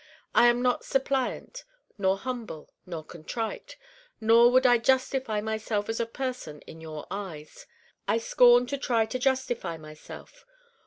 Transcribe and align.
I 0.33 0.47
am 0.47 0.63
not 0.63 0.83
suppliant 0.83 1.63
nor 1.95 2.17
humble 2.17 2.73
nor 2.87 3.03
contrite. 3.05 3.77
Nor 4.19 4.49
would 4.49 4.65
I 4.65 4.79
justify 4.79 5.41
myself 5.41 5.89
as 5.89 5.99
a 5.99 6.07
person 6.07 6.59
in 6.61 6.81
your 6.81 7.05
eyes. 7.11 7.67
I 8.07 8.17
scorn 8.17 8.65
to 8.65 8.79
try 8.79 9.05
to 9.05 9.19
justify 9.19 9.77
myself. 9.77 10.43